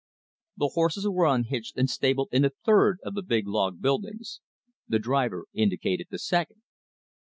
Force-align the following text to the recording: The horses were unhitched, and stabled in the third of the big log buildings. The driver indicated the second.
The 0.57 0.69
horses 0.73 1.07
were 1.07 1.27
unhitched, 1.27 1.77
and 1.77 1.87
stabled 1.87 2.29
in 2.31 2.41
the 2.41 2.49
third 2.65 2.97
of 3.03 3.13
the 3.13 3.21
big 3.21 3.47
log 3.47 3.79
buildings. 3.83 4.41
The 4.87 4.97
driver 4.97 5.45
indicated 5.53 6.07
the 6.09 6.17
second. 6.17 6.63